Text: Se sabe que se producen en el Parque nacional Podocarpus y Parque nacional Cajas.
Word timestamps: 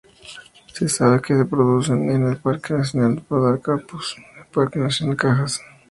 Se 0.73 0.89
sabe 0.89 1.21
que 1.21 1.37
se 1.37 1.45
producen 1.45 2.09
en 2.09 2.27
el 2.27 2.37
Parque 2.37 2.73
nacional 2.73 3.21
Podocarpus 3.21 4.15
y 4.17 4.51
Parque 4.51 4.79
nacional 4.79 5.15
Cajas. 5.15 5.61